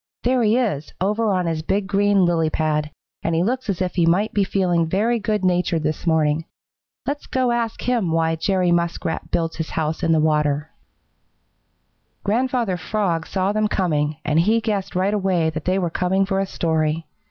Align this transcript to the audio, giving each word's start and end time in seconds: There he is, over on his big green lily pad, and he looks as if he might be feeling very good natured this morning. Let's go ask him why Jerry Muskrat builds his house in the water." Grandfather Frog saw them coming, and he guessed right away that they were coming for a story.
There 0.23 0.41
he 0.41 0.57
is, 0.57 0.93
over 0.99 1.31
on 1.31 1.45
his 1.45 1.61
big 1.61 1.85
green 1.85 2.25
lily 2.25 2.49
pad, 2.49 2.89
and 3.21 3.35
he 3.35 3.43
looks 3.43 3.69
as 3.69 3.83
if 3.83 3.93
he 3.93 4.07
might 4.07 4.33
be 4.33 4.43
feeling 4.43 4.87
very 4.89 5.19
good 5.19 5.45
natured 5.45 5.83
this 5.83 6.07
morning. 6.07 6.45
Let's 7.05 7.27
go 7.27 7.51
ask 7.51 7.83
him 7.83 8.11
why 8.11 8.35
Jerry 8.35 8.71
Muskrat 8.71 9.29
builds 9.29 9.57
his 9.57 9.69
house 9.69 10.01
in 10.01 10.11
the 10.11 10.19
water." 10.19 10.71
Grandfather 12.23 12.77
Frog 12.77 13.27
saw 13.27 13.51
them 13.51 13.67
coming, 13.67 14.17
and 14.25 14.39
he 14.39 14.59
guessed 14.59 14.95
right 14.95 15.13
away 15.13 15.51
that 15.51 15.65
they 15.65 15.77
were 15.77 15.91
coming 15.91 16.25
for 16.25 16.39
a 16.39 16.47
story. 16.47 17.05